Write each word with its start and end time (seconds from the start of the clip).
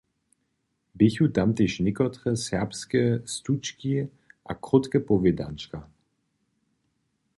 Běchu 0.97 1.27
tam 1.35 1.49
tež 1.57 1.73
někotre 1.85 2.31
serbske 2.45 3.01
štučki 3.33 3.95
a 4.49 4.51
krótke 4.65 4.99
powědančka. 5.07 5.79